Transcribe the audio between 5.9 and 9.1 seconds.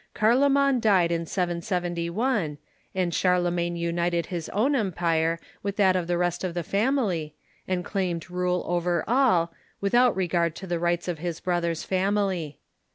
of the rest of the family, and claimed rule over